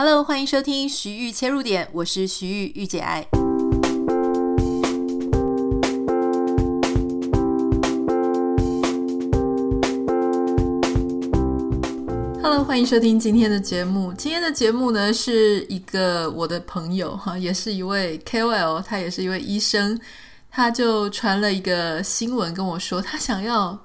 [0.00, 3.26] Hello，欢迎收听徐玉切入点，我是徐豫御姐爱。
[12.40, 14.12] Hello，欢迎收听今天的节目。
[14.12, 19.98] 今天的节目呢，是一个我的朋友哈，也是一位 KOL，他也是一位医生，
[20.48, 23.76] 他就传了一个新闻跟我说，他想要。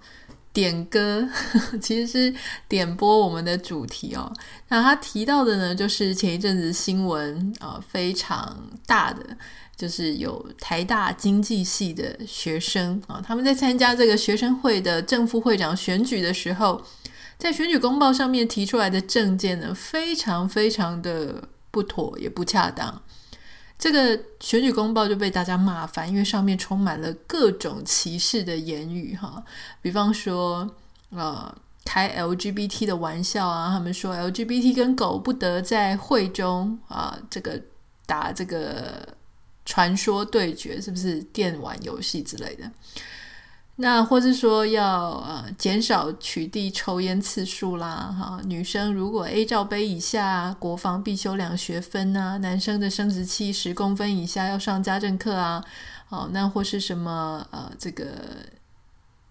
[0.54, 1.28] 点歌
[1.82, 2.34] 其实是
[2.70, 4.32] 点播我们的主题哦。
[4.70, 9.36] 那他提到的呢，就是前一阵子新闻啊、非常大的，
[9.76, 16.82] 就是有台大经济系的学生啊、他们在参加这个学生会的正副会长选举的时候，
[17.40, 23.02] 在选举公报上面提出来的政见呢，非常非常的不妥，也不恰当。
[23.78, 29.44] 这个选举公报就被大家骂翻，因为上面充满了各种歧视的言语哈，
[29.82, 30.70] 比方说
[31.10, 37.62] 呃开 LGBT 的玩笑啊，他们说 LGBT 跟狗不得在会中啊这个
[38.06, 39.08] 打这个
[39.66, 42.72] 传说对决，是不是电玩游戏之类的？
[43.78, 55.66] 那或是说要呃减少取缔抽烟次数啦，哈，女生如果 A 罩杯以下，国防必修两学分啊，男生的生殖器十公分以下要上家政课啊，
[56.10, 58.06] 哦，那或是什么呃，这个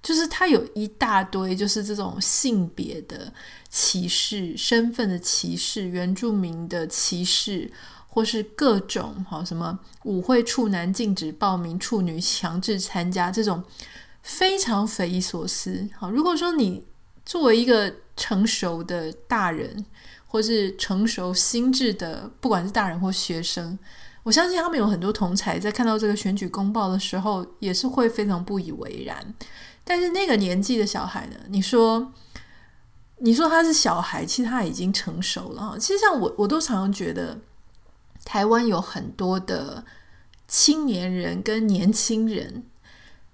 [0.03, 3.33] 就是他有一大堆，就是这种性别的
[3.69, 7.71] 歧视、身份的歧视、原住民的歧视，
[8.09, 13.63] 或是各种好什么舞会处男禁止报名，处女强制参加这种。
[14.23, 15.89] 非常匪夷所思。
[15.99, 16.85] 好，如果说你
[17.25, 19.85] 作为一个成熟的大人，
[20.27, 23.79] 或是成熟心智的，不管是大人或学生，
[24.23, 29.35] 我相信他们有很多同侪在看到这个选举公报的时候，也是会非常不以为然。
[29.85, 31.37] 但是那个年纪的小孩呢？
[31.49, 32.13] 你说，
[33.19, 35.77] 你说他是小孩，其实他已经成熟了。
[35.79, 37.39] 其实像我，我都常常觉得，
[38.25, 39.85] 台湾有很多的
[40.47, 42.65] 青年人跟年轻人。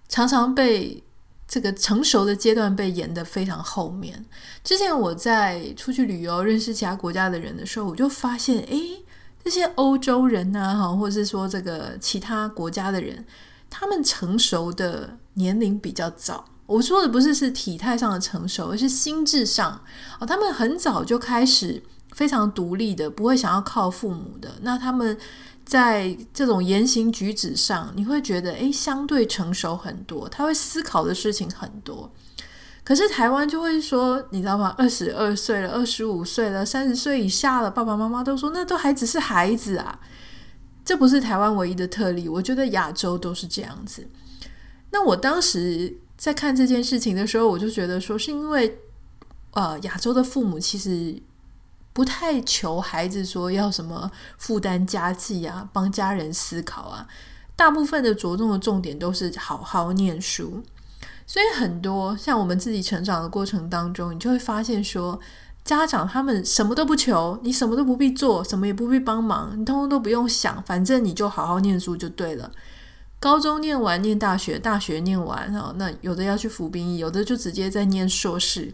[0.09, 1.03] 常常被
[1.47, 4.25] 这个成熟的阶段被延得非常后面。
[4.65, 9.05] 之前我在出去旅游认识其他国家的人的时候，我就发现，诶，
[9.45, 13.25] 这些欧洲人呐，哈，或者是说这个其他国家的人，
[13.71, 16.45] 他们成熟的年龄比较早。
[16.67, 19.81] 我说的不是是体态上的成熟，而是心智上。
[20.21, 21.83] 哦，他们很早就开始
[22.13, 24.57] 非常独立的，不会想要靠父母的。
[24.63, 25.17] 那他们。
[25.69, 32.11] 在这种言行举止上，你会觉得诶，相对成熟很多，他会思考的事情很多。
[32.83, 34.75] 可是台湾就会说，你知道吗？
[34.79, 40.01] 二十二岁了，二十五岁了，三十岁以下了，爸爸妈妈都说那都还只是孩子啊。
[40.87, 44.09] 这不是台湾唯一的特例，我觉得亚洲都是这样子。
[44.91, 48.79] 那我当时在看这件事情的时候，我就觉得说，是因为
[49.51, 51.21] 呃，亚洲的父母其实。
[51.99, 57.09] 不太求孩子说要什么负担家计啊，帮家人思考啊，
[57.57, 60.63] 大部分的着重的重点都是好好念书。
[61.27, 65.19] 所以很多像我们自己成长的过程当中，你就会发现说，
[65.65, 72.49] 家长他们什么都不求，你什么都不必做，什么也不必帮忙，你通通都不用想，反正你就好好念书就对了。
[73.19, 78.73] 高中念完念大学，大学念完哈，那有的要去服兵役，有的就直接在念硕士。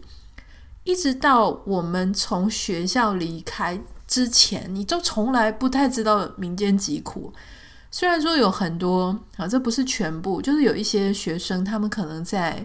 [0.85, 7.33] 一直到我们从学校离开之前，你都从来不太知道民间疾苦。
[7.89, 12.63] 虽然说有很多啊，这不是全部，就是有一些学生，他们可能在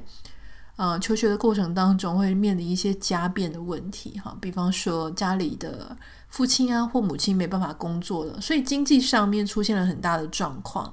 [0.77, 5.97] 呃求学的过程当中会面临一些家变的问题哈，比方说家里的
[6.29, 10.93] 父亲啊或母亲没办法工作了，所以经济上面出现了很大的状况，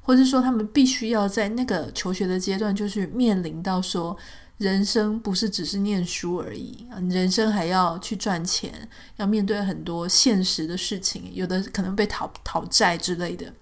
[0.00, 4.16] 或者说他们必须要在那个求学的阶段，就是面临到说。
[4.64, 13.52] 人生不是只是念书而已啊，人生还要去赚钱，要面对很多现实的事情，有的可能被讨讨债之类的。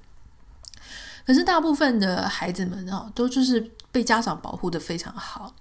[1.27, 5.55] 可是大部分的孩子们哦，都就是被家长保护的非常好，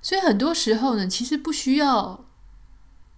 [0.00, 2.24] 所以很多时候呢，其实不需要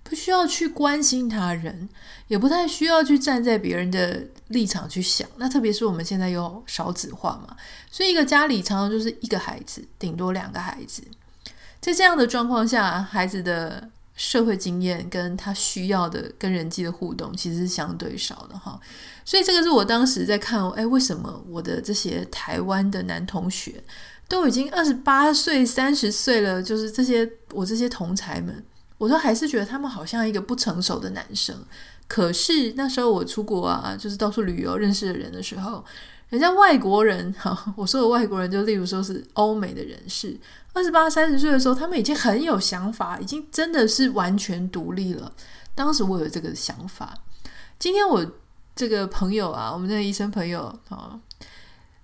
[0.02, 1.88] 不需要去关心他人，
[2.26, 5.28] 也不太需要去站在别人的立场去想。
[5.36, 7.56] 那特别是我们现在有少子化嘛，
[7.92, 11.02] 所以一个家里常常就是一个孩子，顶多两个孩子。
[11.80, 18.78] 在这样的状况下，孩子的社会经验跟他需要的跟人际的互动，其实是相对少的哈。
[19.24, 23.82] 所以这个是我当时在看，哎，为什么我的这些台湾的男同学
[24.28, 28.62] 都已经二十八岁、三十岁了，就是这些我这些同才们，
[28.98, 31.56] 我都还是觉得他们好像一个不成熟的男生。
[32.06, 35.82] 可是那时候我出国啊，就是到处旅游认识的人的时候。
[36.30, 40.38] 人家外国人， 哈，我说的外国人，就例如说是欧美的人士，
[40.72, 45.30] 二十八、三十岁的时候，他们已经很有想法，已经真的是完全独立了。
[45.74, 47.12] 当时我有这个想法，
[47.78, 48.24] 今天我
[48.74, 51.18] 这个朋友啊，我们那个医生朋友啊，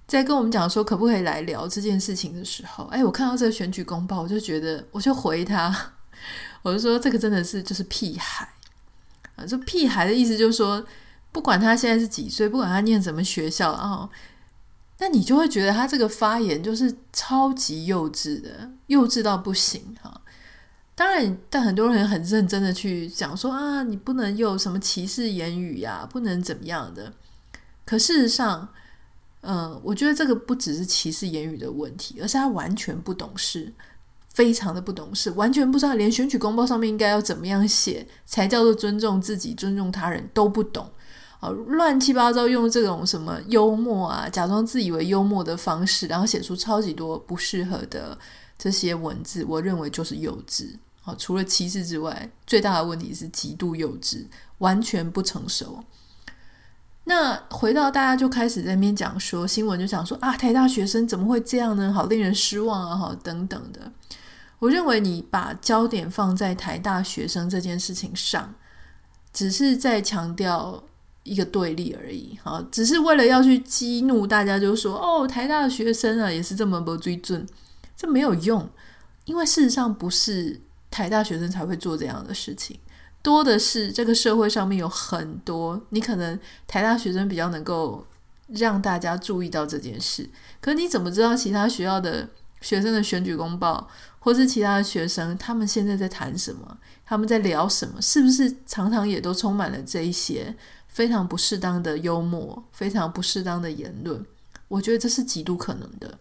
[0.06, 5.92] 在跟我们讲说可不可以来聊这件事情的时候，哎，我看到这个选举公报，我就觉得，我就回他，
[6.62, 8.48] 我就说这个真的是就是屁孩
[9.36, 9.46] 啊！
[9.46, 10.84] 这屁孩的意思就是说，
[11.36, 14.08] 不管他现在是几岁，不管他念什么学校啊，
[15.00, 20.22] 那你就会觉得他这个发言就是超级幼稚的，幼稚到不行哈。
[20.94, 27.12] 当然，但很多人很认真的去讲说啊，你不能有什么歧视言语呀，不能怎么样的。
[27.84, 28.66] 可事实上，
[29.42, 33.70] 嗯，我觉得这个不只是歧视言语的问题，而是他完全不懂事，
[34.32, 40.90] 非常的不懂事，完全不知道连选举公报上面应该要怎么样写才叫做尊重自己、尊重他人都不懂
[41.40, 48.18] 啊，乱七八糟用这种什么幽默啊，假装自以为幽默的方式，然后写出超级多不适合的
[48.58, 50.76] 这些文字，我认为就是幼稚。
[51.16, 54.26] 除了歧视之外，最大的问题是极度幼稚，
[54.58, 55.84] 完全不成熟。
[57.04, 61.92] 那回到大家就开始在那边讲说新闻，就讲说啊，台大学生怎么会这样呢？
[61.92, 62.96] 好令人失望啊！
[62.96, 63.92] 好等等的。
[64.58, 68.52] 我认为你把焦点放在台大学生这件事情上，
[69.32, 70.82] 只是在强调
[71.26, 72.38] 一个对立而已。
[72.42, 77.46] 好，只是为了要去激怒大家，就说哦，台大学生啊，也是这么不追尊，
[77.96, 78.66] 这没有用，
[79.24, 80.60] 因为事实上不是。
[80.88, 82.78] 台大学生才会做这样的事情，
[83.20, 88.06] 多的是这个社会上面有很多，你可能台大学生比较能够
[88.46, 90.26] 让大家注意到这件事，
[90.58, 92.26] 可你怎么知道其他学校的
[92.62, 93.86] 学生的选举公报，
[94.20, 100.54] 或是其他的学生他们现在在谈什么，他们在聊什么，是不是常常也都充满了这一些
[100.96, 104.24] 非常不适当的幽默，非常不适当的言论？
[104.66, 106.18] 我觉得这是极度可能的。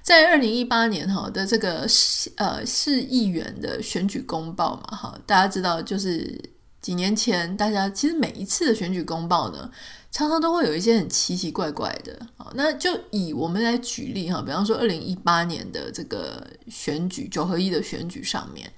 [0.00, 6.40] 在二零一八年哈的这个市呃市议员的选举公报嘛哈，大家知道就是
[6.80, 9.70] 几年前，大家其实每一次的选举公报呢，
[10.10, 12.18] 常常都会有一些很奇奇怪怪的。
[12.38, 18.72] 啊，那就以我们来举例哈，比方说二零一八年的这个选举九合一的选举上面，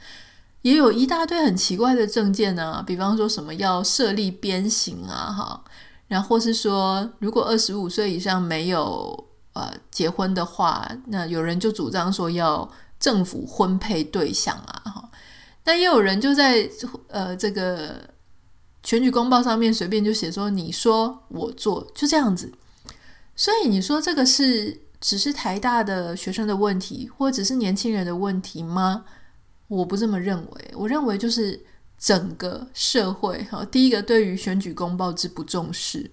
[0.62, 5.64] 也有一大堆很奇怪的证件啊，比方说什么要设立鞭刑啊哈，
[6.08, 9.28] 然后是说如果二十五岁以上没有。
[9.54, 12.66] 呃，结婚的话，那有人就主张说要
[12.98, 15.10] 政府婚配对象啊，哈，
[15.62, 16.66] 但也有人就在
[17.08, 18.00] 呃这个
[18.82, 22.50] 选举公报上面随便就写说你说我做就这样子，
[23.36, 29.04] 所以你说这个是只是台大的学生的问题，或者是年轻人的问题吗？
[29.76, 31.64] 我不这么认为，我认为就是
[31.98, 36.10] 整个社会哈，第一个对于选举公报之不重视，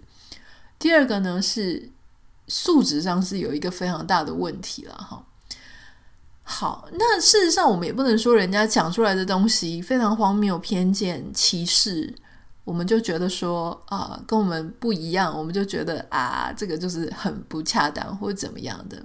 [0.78, 1.92] 第二个呢是。
[2.52, 5.24] 素质上是有一个非常大的问题了哈。
[6.42, 12.12] 好，那事实上我们也不能说人家讲出来的东西非常荒谬、偏见、歧视，
[12.64, 18.98] 我们就觉得说啊、跟我们不一样，我们就觉得啊，这个就是很不恰当或者怎么样的。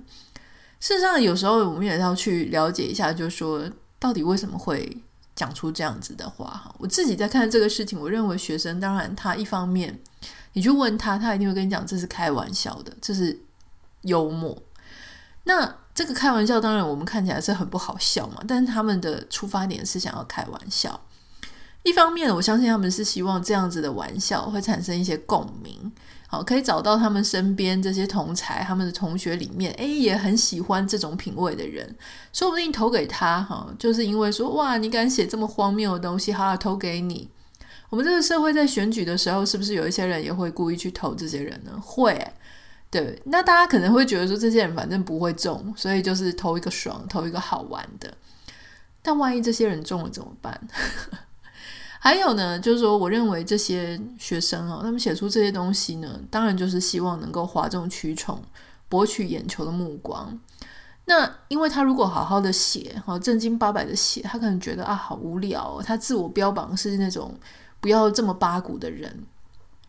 [0.80, 3.62] 事实上，有时候我们也要去了解一下，就是说
[4.04, 4.94] 到底为什么会
[5.34, 6.74] 讲出这样子的话哈。
[6.76, 9.98] 我自己在看这个事情，我认为学生当然他一方面。
[10.52, 13.40] 你去问他，他一定会跟你讲这是开玩笑的，这是
[14.02, 14.56] 幽默。
[15.44, 21.00] 那这个开玩笑，当然我们看起来是很不好笑嘛，但是他们的出发点是想要开玩笑。
[21.82, 25.90] 一方面，我相信他们是希望这样子的玩笑会产生一些共鸣，
[26.42, 31.94] 可以找到他们身边这些同才、他们的同学里面，诶，也很喜欢这种品味的人，
[32.32, 37.28] 说不定投给他，哈，就是因为说，哇，你敢写这么荒谬的东西，好，投给你。
[37.90, 41.70] 我们这个社会在选举的时候，是不是有一些人也会故意去投这些人呢？
[41.80, 42.32] 会，
[42.90, 43.20] 对。
[43.26, 48.12] 那大家可能会觉得说，这些人反正不会中，所以就是投一个爽，投一个好玩的。
[49.00, 50.60] 但万一这些人中了怎么办？
[52.04, 58.42] 还有呢，就是说，我认为这些学生哦，他们写出这些东西呢，当然就是希望能够哗众取宠，
[58.90, 60.38] 博取眼球的目光。
[61.06, 65.82] 那因为他如果好好的写，好正经八百的写，他可能觉得啊，好无聊哦。
[65.82, 67.34] 他自我标榜是那种。
[67.80, 69.26] 不要这么八股的人，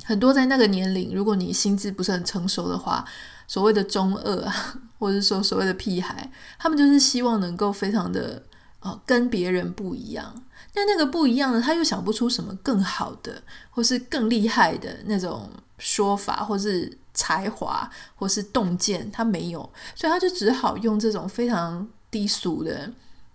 [0.03, 3.05] 很多在那个年龄，如果你心智不是很成熟的话，
[3.47, 4.53] 所谓的中二啊，
[4.99, 6.29] 或者说所谓的屁孩，
[6.59, 8.43] 他们就是希望能够非常的
[8.85, 10.43] 哦跟别人不一样。
[10.73, 19.59] 但那个不一样呢，他又想不出什么更好的，或是更厉害的那种说法，或是才华，或是洞见，他没有，
[19.95, 22.91] 所以他就只好用这种非常低俗的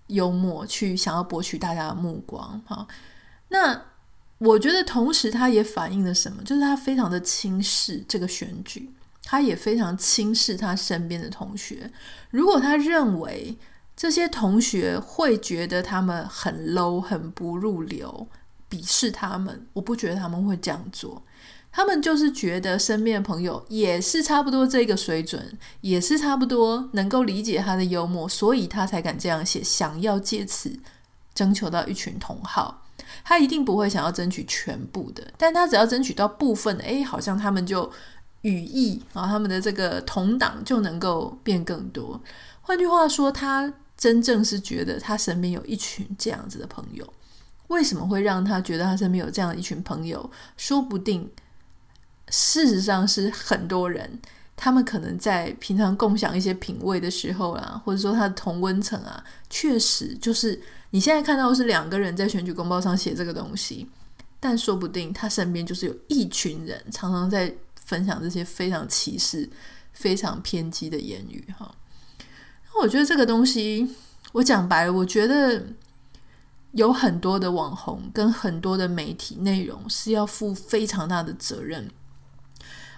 [0.07, 2.63] 幽默去想要博取大家的目光。
[2.67, 2.87] 好，
[3.49, 3.83] 那。
[4.41, 6.43] 我觉得同时，他也反映了什么？
[6.45, 8.91] 就是他非常的轻视这个选举，
[9.23, 11.91] 他也非常轻视他身边的同学。
[12.31, 13.55] 如果他认为
[14.01, 18.27] 这些同学会觉得他们很 low、很不入流，
[18.71, 21.23] 鄙视他们，我不觉得他们会这样做。
[21.71, 25.53] 他们就是觉得身边的朋友也是差不多这个水准，
[25.83, 30.81] 也是差不多能够理解他的幽默，所以他才敢这样写，想要借此
[31.35, 32.87] 征求到一群同好。
[33.23, 37.93] 他一定不会想要争取全部的，但他只要争取到部分，诶，好像他们就
[38.41, 42.19] 羽翼啊，他们的这个同党就能够变更多。
[42.63, 47.07] 换句话说，他真正是觉得他身边有一群这样子的朋友。
[47.69, 50.29] 为什么会让他觉得他身边有这样一群朋友？
[50.57, 51.31] 说不定。
[52.33, 54.21] 事实上是很多人，
[54.57, 63.89] 他们可能在平常共享一些品味的时候啦，或者说他的同温层啊，确实就是你现在看到是两个人在选举公报上写这个东西，
[64.39, 69.51] 但说不定他身边就是有一群人常常在分享这些非常歧视、
[69.93, 71.75] 非常偏激的言语哈。
[72.73, 73.89] 那我觉得这个东西，
[74.33, 75.67] 我讲白了，我觉得
[76.73, 81.91] 有很多的网红跟很多的媒体内容是要负非常大的责任。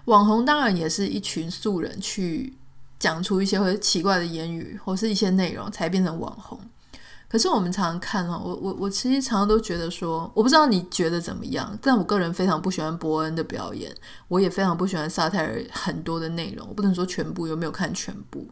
[0.07, 2.55] 网红当然也是一群素人去
[2.99, 6.59] 讲出一些会奇怪的言语或是一些内容才变成网红。
[7.29, 13.91] 可是我们常常看哦，我我我其实常常都觉得说，我不知道你觉得怎么样，但我个人非常不喜欢伯恩的表演，
[14.29, 16.69] 我也非常不喜欢萨泰尔很多的内容。
[16.69, 18.47] 我不能说全部，有没有看全部？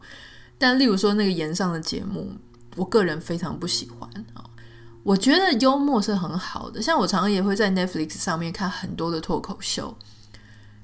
[0.61, 2.31] 但例如说那个炎上的节目，
[2.75, 4.45] 我个人非常不喜欢啊。
[5.01, 9.97] 我觉得幽默是很好的，像我常常也会在 Netflix 上面看很多的脱口秀。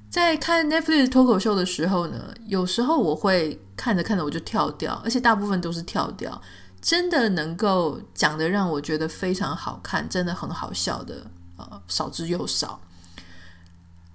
[0.09, 6.41] 在看 Netflix 脱口秀的时候呢，有时候我会看着看着我就跳掉，而且大部分都是跳掉。
[6.81, 12.79] 真的能够讲得让我觉得非常好看，真的很好笑的，呃，少之又少。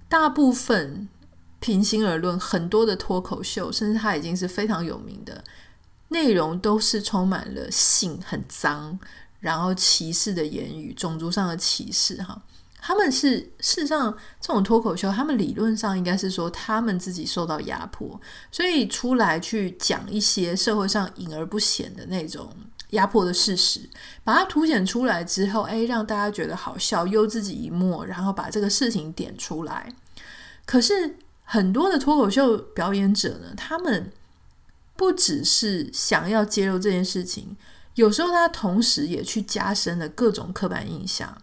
[0.09, 1.07] 大部分
[1.63, 5.41] 平心而论，很多的脱口秀，甚至它已经是非常有名的，
[6.09, 8.99] 内容都是充满了性很脏，
[9.39, 12.41] 然后歧视的言语，种族上的歧视，哈。
[12.81, 18.19] 他们是事实上，这种脱口秀，他们理论上应该是说他们自己受到压迫，
[18.51, 22.53] 所以出来去讲一些社会上隐而不显的那种
[22.89, 23.89] 压迫的事实，
[24.25, 29.93] 把它凸显出来之后，哎，让大家觉得好笑，悠自己一默，然后把这个事情点出来。
[30.65, 34.11] 可是很多的脱口秀表演者呢，他们
[34.95, 37.55] 不只是想要揭露这件事情，
[37.95, 41.37] 有时候他同时也去加深了各种刻板印象。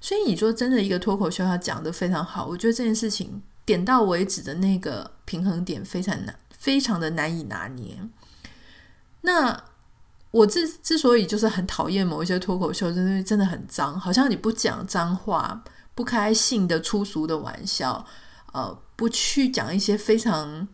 [0.00, 7.98] 所以你说真的，一个脱口秀他讲得非常好，我觉得这件事情点到为止的那个平衡点非常难，非常的难以拿捏。
[9.20, 9.64] 那
[10.30, 15.62] 我之之所以就是很讨厌某一些脱口秀，真的真的很脏，好像你不讲脏话，
[15.94, 18.06] 不开性的粗俗的玩笑，
[18.52, 20.68] 呃，不去讲一些非常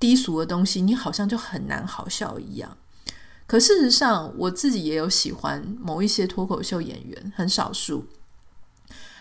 [0.00, 2.76] 低俗的东西，你好像就很难好笑一样。
[3.46, 8.08] 可事实上，我自己也有喜欢某一些脱口秀演员，很少数。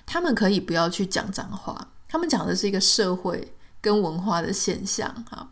[0.08, 5.52] 他们可以不要去讲脏话，他们讲的是一个社会跟文化的现象哈。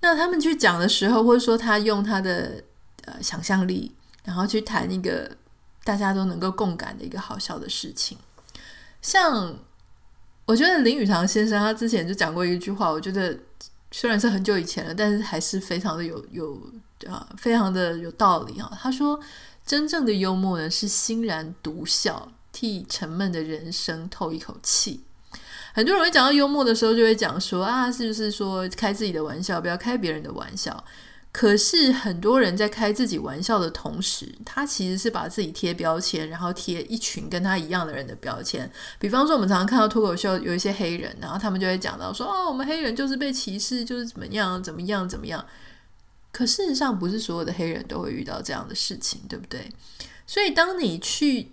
[0.00, 2.64] 那他们去讲的时候，或者说他用他的
[3.04, 5.36] 呃想象力，然后去谈一个
[5.84, 8.18] 大家都能够共感的一个好笑的事情。
[9.00, 9.56] 像
[10.46, 13.38] 我觉得林语堂先生他之前就讲过一句话，我觉得
[13.90, 16.60] 虽然是很久以前了，但是还是非常的有有
[17.08, 18.70] 啊，非常的有道理啊。
[18.82, 19.18] 他说
[19.64, 25.00] ：“真正的幽默呢，是欣然独笑。”替沉闷的人生透一口气。
[25.72, 30.84] 很多人会讲到幽默的时候，就会讲说啊，是不是说开自己的玩笑，不要开别人的玩笑？
[31.36, 38.70] 可是很多人在开自己玩笑的同时，他其实是把自己贴标签，然后贴一群跟他一样的人的标签。
[39.00, 45.44] 比方说，我们常常看到脱口秀有一些黑人，然后他们就会讲到说，哦，我们黑人就是被歧视，就是怎么样，怎么样，怎么样。
[46.30, 49.68] 可事实上，不是所有的黑人都会遇到这样的事情，对不对？
[50.28, 51.50] 所以，当你去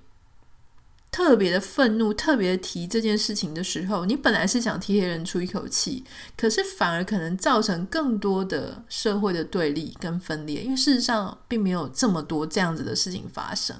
[1.12, 6.06] 特别的愤怒，特别提这件事情的时候，你本来是想替黑人出一口气，
[6.38, 13.75] 可是反而可能造成更多的社会的对立跟分裂，因为事实上并没有这么多这样子的事情发生。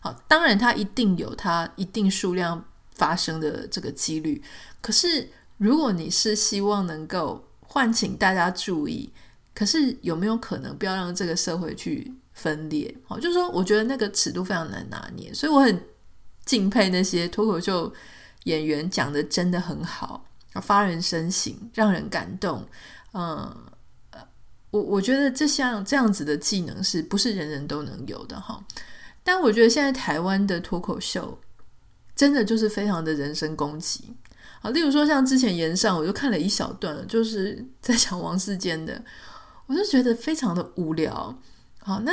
[0.00, 2.64] 好，当然它一定有它一定数量
[2.96, 4.42] 发生的这个几率，
[4.80, 9.12] 可是如果你是希望能够唤醒大家注意，
[9.54, 12.92] 可是有没有可能不要让这个社会去分裂？
[13.04, 15.80] 好，就是说，我觉得那个尺度非常难拿捏，所以我很。
[16.46, 17.92] 敬佩那些脱口秀
[18.44, 20.24] 演员讲的真的很好，
[20.62, 22.64] 发人深省，让人感动。
[23.12, 23.54] 嗯，
[24.70, 28.64] 我我觉得这项这样子的技能是不是人人都能有的哈？
[29.24, 31.36] 但我觉得现在台湾的脱口秀
[32.14, 34.14] 真的就是非常的人身攻击
[34.62, 39.02] 啊，例如说像之前言上，我就看了一小段，就是在讲王世坚的，
[39.66, 41.36] 我就觉得非常的无聊。
[41.80, 42.12] 好，那。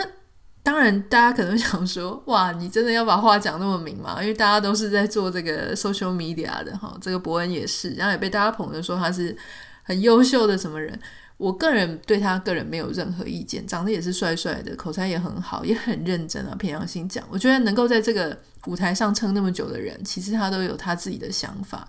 [0.63, 4.17] 当然，大家可能想说，哇，你真的要把话讲那么明吗？
[4.22, 9.36] 因为大家都是在做这个 social media 的哈，这个伯恩也是，然后也被大家捧着说他是
[9.84, 10.98] 很优秀的什么人。
[11.36, 16.55] 我个人对他个人没有任何意见，长得也是帅帅的，口才也很好，也很认真啊。
[16.58, 21.86] 凭良心讲，我觉得能够在这个舞台上撑那么久的人，其实他都有他自己的想法。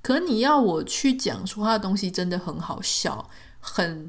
[0.00, 4.08] 可你要我去讲说他的东西真的很好笑，很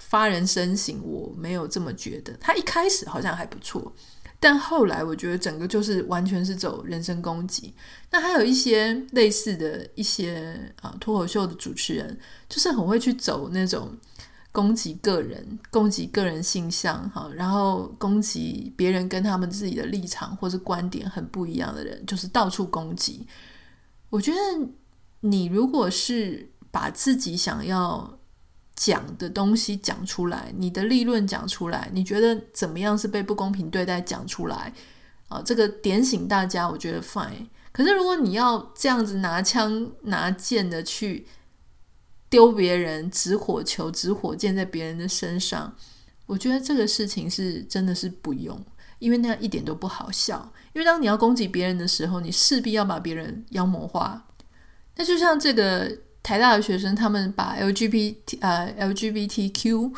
[0.00, 2.32] 发人深省，我没有这么觉得。
[2.40, 3.92] 他一开始好像还不错，
[4.38, 7.72] 但后来我觉得整个就是完全是走人身攻击。
[8.10, 13.96] 那还有一些类似的一些啊脱口秀的主持人，就是很会去走那种。
[14.52, 23.24] 攻击个人，攻击个人形象，哈，然后攻击别人跟他们自己的立场或是观点很不一样的人，就是到处攻击。
[24.08, 24.38] 我觉得
[25.20, 28.18] 你如果是把自己想要
[28.80, 34.72] 讲的东西讲出来，你的立论讲出来，你觉得怎么样是被不公平对待讲出来
[35.28, 35.42] 啊？
[35.44, 37.48] 这个点醒大家，我觉得 fine。
[37.72, 41.26] 可是如果你要这样子拿枪拿剑的去。
[42.30, 45.74] 丢别人，掷火球、掷火箭在别人的身上，
[46.26, 48.64] 我觉得这个事情是真的是不用，
[49.00, 50.52] 因为那样一点都不好笑。
[50.72, 54.28] 因为当你要攻击别人的时候，你势必要把别人妖魔化。
[54.94, 59.92] 那就像这个台大的学生，他们把 LGBT 呃 LGBTQ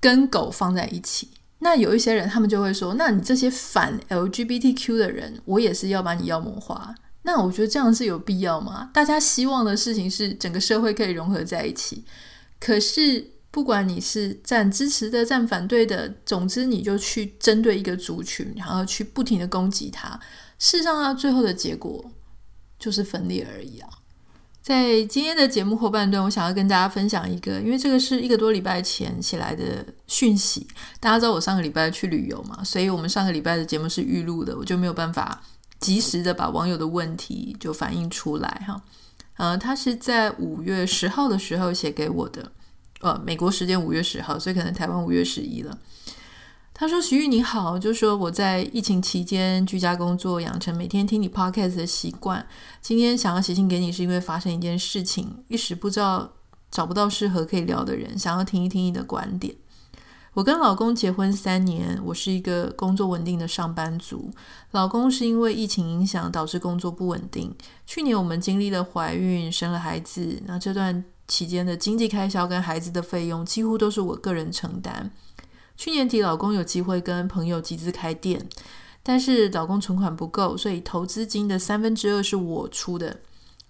[0.00, 6.94] 跟狗放在一起，那有一些人他们就会说：那你这些反 LGBTQ 的人，我也是要把你妖魔化。
[7.22, 8.88] 那我觉得这样是有必要吗？
[8.94, 12.04] 大家希望的事情是整个社会可以融合在一起。
[12.60, 20.20] 可是不管你是站支持的、站反对的，总之你就去针对一个族群，然后去不停的攻击他。
[20.58, 22.12] 事实上，它最后的结果
[22.78, 23.88] 就是分裂而已啊。
[24.66, 30.66] 在今天的节目后半段，我想要跟大家分享一个，因为这个是一个多礼拜前写来的讯息。
[30.98, 35.40] 大家知道我上个礼拜去旅游嘛，所以我们上个礼拜的节目是预录的，我就没有办法。
[35.78, 38.82] 及时的把网友的问题就反映出来哈，
[39.36, 42.50] 呃，他是在五月十号的时候写给我的，
[43.02, 45.78] 呃，美国时间五月十号，所以可能台湾五月十一了。
[46.78, 52.46] 他说：“徐玉你好，就说我在疫情期间居家工作，养成每天听你 podcast 的习惯。
[52.82, 56.30] 今天想要写信给你，是因为发生一件事情，一时不知道
[56.70, 59.54] 找不到适合可以聊的人，想要听一听你的观点。”
[60.34, 64.30] 我跟老公结婚三年，我是一个工作稳定的上班族。
[64.72, 67.54] 老公是因为疫情影响导致工作不稳定。
[67.86, 75.10] 去年我们经历了怀孕、生了孩子，那这段期间的经济开销跟孩子的费用几乎都是我个人承担。
[75.76, 78.48] 去年底，老公有机会跟朋友集资开店，
[79.02, 83.20] 但是老公存款不够，所以投资金的三分之二是我出的，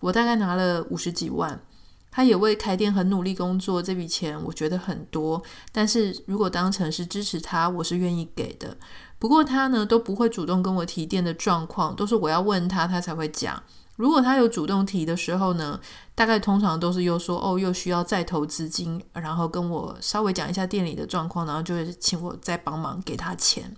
[0.00, 1.60] 我大概拿了五十几万。
[2.08, 8.74] 他也为开店很努力工作，这笔钱我觉得很多，但是如果当成是支持他，我是愿意给的。
[9.18, 13.62] 不过他呢都不会主动跟我提店的状况，都是我要问他，他才会讲。
[13.96, 15.80] 如果他有主动提的时候呢，
[16.14, 23.74] 大概通常都是又说哦，又需要再投资金，然后跟我稍微讲一下店里的状况，然后就会请我再帮忙给他钱。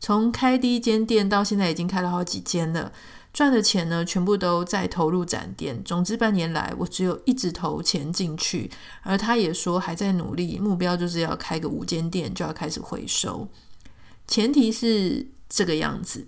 [0.00, 2.92] 从开第一间店到现在已经开了好几间了。
[3.32, 5.82] 赚的钱呢，全部都在投入展店。
[5.84, 13.48] 总之，半年来我只有一直投钱进去，而他也说还在努力，目标就是要开个五间店就要开始回收。
[14.28, 16.26] 前提是这个样子，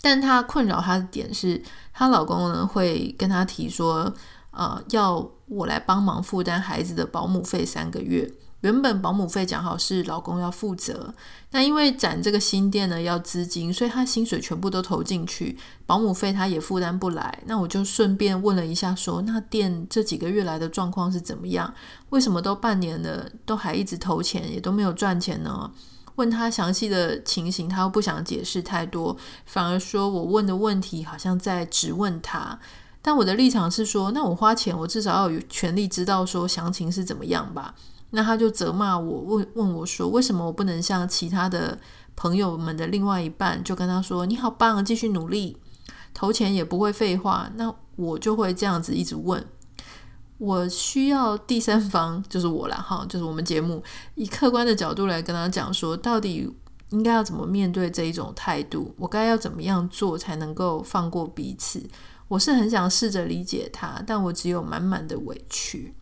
[0.00, 4.12] 但她困扰她的点是，她老公呢会跟她提说，
[4.50, 8.30] 呃，要我来帮忙负担孩子的保姆费三个月。
[8.62, 11.14] 原本保姆费讲好是老公要负责，
[11.50, 17.42] 那因为展这个新店呢要资金，所以他薪水全部都投进去，保姆费他也负担不来。
[17.46, 21.72] 那我就顺便问了一下，说那店这几个月来的状况是怎么样？
[22.10, 25.70] 为什么都半年了，都还一直投钱，也都没有赚钱呢？
[26.16, 32.58] 问他详细的情形，他又不想解释太多，反而说我问的问题好像在质问他。
[33.00, 37.74] 但我的立场是说，那我花钱，我至少要有权利知道说详情是怎么样吧。
[38.10, 41.78] 那他就责骂我，问问我说：“为什么我不能像其他的
[42.14, 45.56] 朋友们的另外一半，就跟他说你好棒，继续努力，
[46.14, 49.44] 投钱也不会废话？”那我就会这样子一直问。
[50.38, 53.82] 我需要第三方，就是我了，哈，就是我们节目
[54.14, 56.50] 以客观的角度来跟他讲说，到底
[56.90, 61.82] 应该要怎么面对这一种态度，我该要怎么样做才能够放过彼此？
[62.28, 65.94] 我是很想试着理解他，但我只有满满的委屈。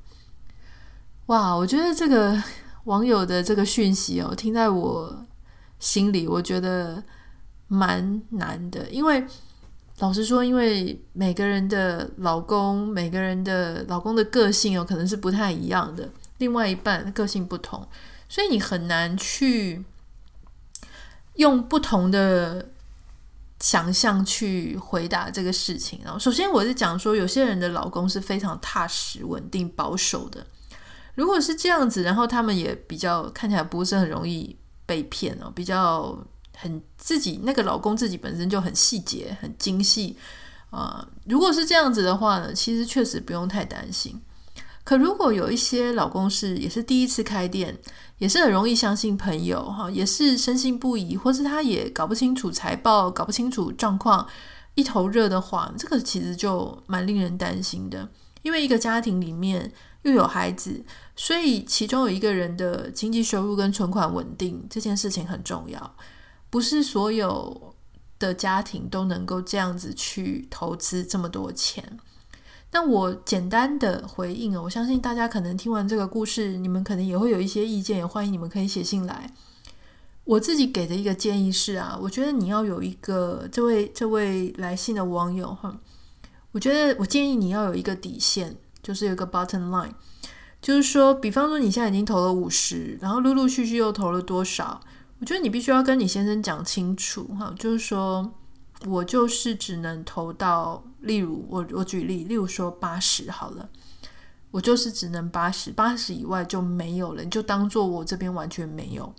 [1.26, 2.42] 哇，我觉得这个
[2.84, 5.26] 网友的这个讯息哦，听在我
[5.78, 7.02] 心里，我觉得
[7.68, 8.88] 蛮难的。
[8.90, 9.24] 因为
[10.00, 16.08] 老实说，因为每个人的老公，每个人的老公的个性哦，可能是不太一样的。
[16.38, 17.86] 另外一半个性不同，
[18.28, 19.84] 所以你很难去
[21.36, 22.70] 用不同的
[23.60, 26.00] 想象去回答这个事情。
[26.04, 30.44] 然后，首先我是讲说，有些人的老公是非常踏实、稳定、保守的。
[31.14, 36.18] 如果是这样子，然后他们也比较看起来不是很容易被骗哦，比较
[36.56, 40.16] 很自己那个老公自己本身就很细节、很精细
[40.70, 41.08] 啊、呃。
[41.26, 44.20] 如果是这样子的话呢，其实确实不用太担心。
[44.82, 47.78] 可如果有一些老公是也是第一次开店，
[48.18, 54.26] 也是很容易相信朋友哈，也是深信不疑，或是他也搞不清楚财报、搞不清楚状况，
[54.74, 58.06] 一头热的话，这个其实就蛮令人担心的。
[58.42, 60.84] 因为一个家庭里面又有孩子，
[61.16, 65.96] 所以其中有一个人的经济收入跟存款稳定，这件事情很重要。
[66.54, 67.74] 不是所有
[68.16, 71.98] 的家庭都能够这样子去投资这么多钱。
[72.70, 79.28] 那我简单的回应啊，我相信大家可能听完这个故事，你们可能也会有一些意见，也欢迎你们可以写信来。
[80.22, 85.76] 我自己给的一个建议是啊，我觉得你要有一个这位这位来信的网友哈。
[86.52, 89.90] 我觉得，我建议你要有一个底线，就是有一个 bottom line，
[90.62, 94.80] 就是说，比方说你现在已经投了五十，然后陆陆续续又投了多少，
[95.24, 98.30] 我觉得你必须要跟你先生讲清楚哈，就是说
[98.84, 103.66] 我就是只能投到，例如我我举例，例如说八十好了，
[104.50, 109.14] 我就是只能八十，八十以外就没有了，你就当做我这边完全没有。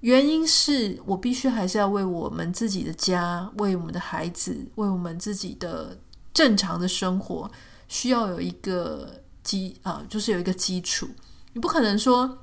[0.00, 5.98] 原因是我必须还是要为我们自己的家，为我们的孩子，为我们自己的。
[6.32, 7.50] 正常的生活
[7.88, 11.06] 需要有一个基啊，就是有一个基础。
[11.52, 12.38] 你不可能说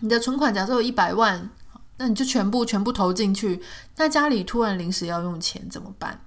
[0.00, 1.50] 你的存款假设有一百万，
[1.98, 3.62] 那你就全部全部投进去。
[3.96, 6.20] 那家里突然临时要用钱怎么办？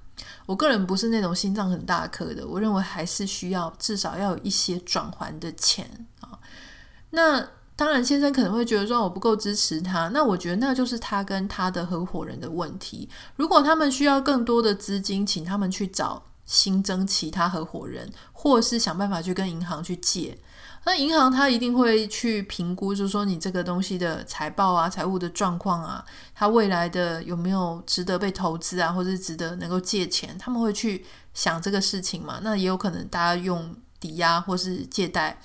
[0.45, 6.39] 我个人不是那种心脏很大颗的，我认为还是需要至少要有一些转还的钱啊。
[7.12, 13.10] 那当然，先生可能会觉得说我不够支持他，那我觉得那就是他跟他的合伙人的问题。
[13.36, 16.23] 如果他们需要更多的资金，请他们去找。
[16.45, 20.36] 新增其他合伙人，或是想办法去跟银行去借。
[20.85, 32.39] 那银行他一定会去评估，就是说你这个东西的财报啊、财务的状况啊，它未来的有没有值得被投资啊，或者是值得能够借钱，他们会去想这个事情嘛。
[32.41, 35.39] 那也有可能大家用抵押或是借贷。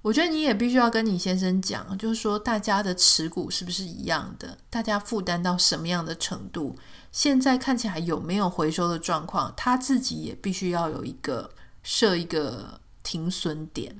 [0.00, 6.76] 我觉得你也必须要跟你先生讲，就是说大家的持股是不是一样的，大家负担到什么样的程度。
[7.12, 9.52] 现在看起来有没有回收的状况？
[9.56, 11.50] 他自己也必须要有一个
[11.82, 13.96] 设一个停损点。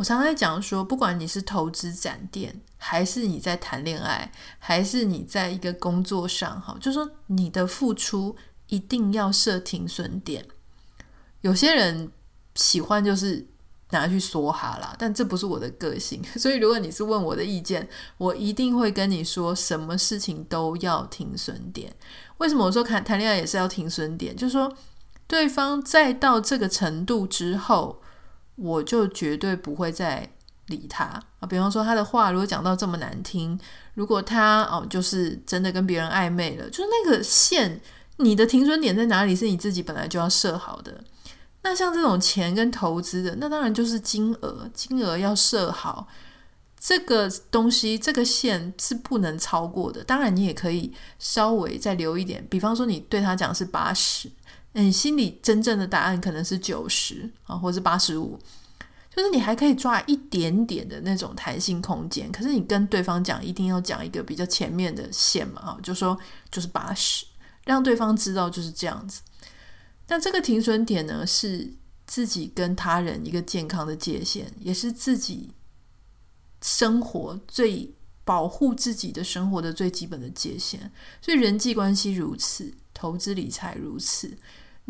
[0.00, 8.34] 我常常在讲说，不管你是投资展店，还是你在谈恋爱，还是你在一个工作上，哈，就说你的付出
[8.68, 10.46] 一定要设停损点。
[11.42, 12.10] 有些人
[12.54, 13.46] 喜欢就是。
[13.92, 21.92] 拿去梭哈啦，但这不是我的个性， 所以如果你是问我的意见，我一定会跟你说，什么事情都要停损点。
[22.38, 24.36] 为什么我说谈谈恋爱也是要停损点？
[24.36, 24.72] 就是说，
[25.26, 28.00] 对方再到这个程度之后，
[28.60, 30.30] 我就绝对不会再
[30.66, 31.46] 理他啊。
[31.48, 33.58] 比方说他的话如果讲到这么难听，
[33.94, 37.80] 如果他哦就是真的跟别人暧昧了，就是那个线，
[38.18, 39.34] 你的停损点在哪里？
[39.34, 41.02] 是你自己本来就要设好的。
[41.62, 46.08] 那像这种钱跟投资的，那当然就是金额，金额要设好，
[46.78, 50.02] 这个东西这个线是不能超过的。
[50.02, 54.30] 当然，你也可以稍微再留一点，比方说你对他讲是八十，
[54.72, 58.38] 你心里真正的答案可能是九十啊，或者是八十五，
[59.14, 62.30] 就是你还可以抓一点点的那种弹性空间。
[62.30, 66.16] 可是你跟对方讲，一定要讲一个比较前面的线嘛，啊，就说
[66.50, 67.26] 就是八十，
[67.64, 69.22] 让对方知道就是这样子。
[70.06, 71.72] 那这个停损点呢，是
[72.06, 75.52] 自己跟他人一个健康的界限，也是自己
[76.62, 77.92] 生活最
[78.24, 80.92] 保护自己的生活的最基本的界限。
[81.20, 84.36] 所以人际关系如此，投资理财如此，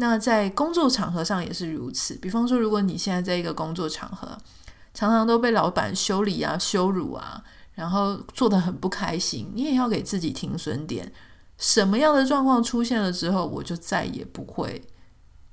[0.00, 2.14] 那在工作场合上也是如此。
[2.16, 4.26] 比方说，如果你现在在一个工作场合，
[4.94, 11.12] 常常都被老板修理啊、羞辱啊，然后做得很不开心，你也要给自己停损点。
[11.58, 14.82] 什么样的状况出现了之后，我就再也不会。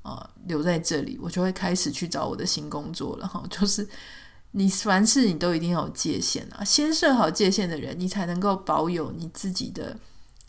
[0.03, 3.43] 啊，留在这里，我就会开始去找我的新工作了哈。
[3.51, 3.85] 就是
[4.51, 9.97] 你凡事你都一定要有界限啊，先设好界限的人，你才能够保有你自己的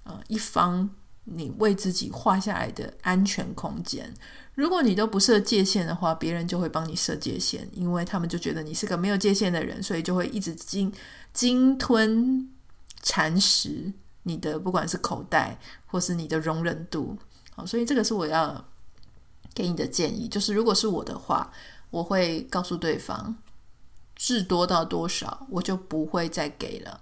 [0.04, 0.88] 呃一方，
[1.34, 4.12] 你为自己画下来的安全空间。
[4.54, 10.92] 如果你都不设界限的话，别人就会帮你设界限，因为他们就觉得你是个没有界限的人，所以就会一直鲸
[11.32, 12.48] 鲸吞
[13.02, 13.92] 蚕食
[14.24, 17.16] 你的，不管是口袋或是你的容忍度。
[17.54, 18.64] 好，所以这个是我要。
[19.54, 21.50] 给你的建议就是，如果是我的话，
[21.90, 23.34] 我会告诉对方，
[24.14, 27.00] 至多到多少，我就不会再给了。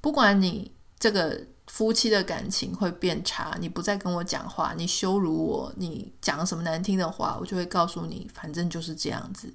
[0.00, 9.52] 不管你这个夫妻的感情会变差，你不再跟我讲话，你羞辱我，你讲什么难听的话，我就会告诉你，反正就是这样子。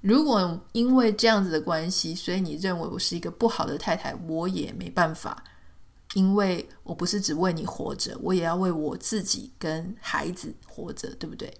[0.00, 5.44] 如果因为这样子的关系，所以你认为我是一个不好的太太，我也没办法，
[6.14, 11.56] 因为我不是只为你活着，我也要为我自己跟孩子活着，对不对？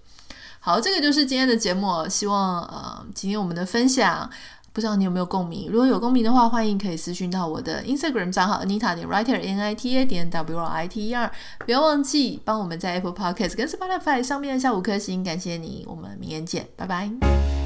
[0.59, 4.29] 好，这个就是今天的节目，希望呃，今天我们的分享，
[4.73, 5.71] 不知道你有没有共鸣？
[5.71, 11.15] 如果有共鸣的话，欢迎可以私讯到我的 Instagram 账号 Anita 点 Writer N I T A 点 W R I T E
[11.15, 17.62] R，不要忘记帮我们在 Apple Podcast 跟 Spotify 上面下五颗星，感谢你，我们明天见，拜拜。